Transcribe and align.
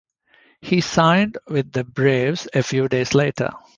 He 0.61 0.81
signed 0.81 1.37
with 1.47 1.73
the 1.73 1.83
Braves 1.83 2.47
a 2.55 2.63
few 2.63 2.87
days 2.89 3.13
later. 3.13 3.51